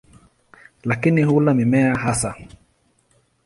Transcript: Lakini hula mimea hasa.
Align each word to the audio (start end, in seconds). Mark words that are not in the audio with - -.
Lakini 0.83 1.23
hula 1.23 1.53
mimea 1.53 1.95
hasa. 1.95 2.35